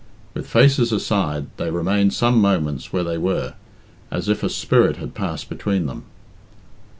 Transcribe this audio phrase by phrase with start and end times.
[0.33, 3.53] With faces aside, they remained some moments where they were,
[4.09, 6.05] as if a spirit had passed between them.